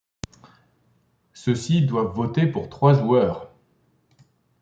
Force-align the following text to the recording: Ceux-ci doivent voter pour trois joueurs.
Ceux-ci 1.35 1.83
doivent 1.83 2.15
voter 2.15 2.47
pour 2.47 2.69
trois 2.69 2.95
joueurs. 2.95 3.51